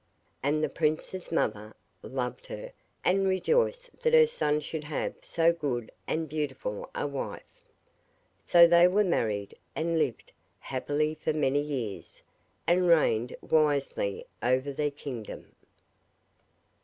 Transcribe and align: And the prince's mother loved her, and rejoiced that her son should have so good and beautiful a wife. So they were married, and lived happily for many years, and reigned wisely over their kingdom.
And 0.41 0.63
the 0.63 0.67
prince's 0.69 1.31
mother 1.31 1.75
loved 2.01 2.47
her, 2.47 2.71
and 3.05 3.27
rejoiced 3.27 4.01
that 4.01 4.15
her 4.15 4.25
son 4.25 4.59
should 4.59 4.83
have 4.85 5.13
so 5.21 5.53
good 5.53 5.91
and 6.07 6.27
beautiful 6.27 6.89
a 6.95 7.05
wife. 7.05 7.67
So 8.43 8.65
they 8.65 8.87
were 8.87 9.03
married, 9.03 9.53
and 9.75 9.99
lived 9.99 10.31
happily 10.57 11.13
for 11.13 11.33
many 11.33 11.61
years, 11.61 12.23
and 12.65 12.87
reigned 12.87 13.35
wisely 13.43 14.25
over 14.41 14.73
their 14.73 14.89
kingdom. 14.89 15.53